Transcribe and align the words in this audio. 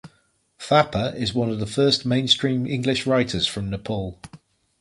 Thapa 0.57 1.13
is 1.15 1.35
one 1.35 1.51
of 1.51 1.59
the 1.59 1.67
first 1.67 2.07
mainstream 2.07 2.65
English 2.65 3.05
writers 3.05 3.45
from 3.45 3.69
Nepal. 3.69 4.19